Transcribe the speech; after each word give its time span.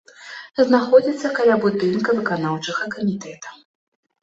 Знаходзіцца 0.69 1.27
каля 1.41 1.59
будынка 1.67 2.17
выканаўчага 2.21 2.91
камітэта. 2.99 3.49